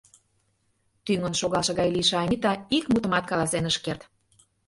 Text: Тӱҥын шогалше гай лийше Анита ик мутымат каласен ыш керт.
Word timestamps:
Тӱҥын 1.05 1.33
шогалше 1.39 1.71
гай 1.79 1.89
лийше 1.95 2.15
Анита 2.23 2.53
ик 2.77 2.85
мутымат 2.93 3.23
каласен 3.27 3.65
ыш 3.71 3.77
керт. 3.85 4.01